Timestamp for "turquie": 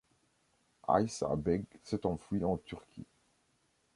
2.57-3.05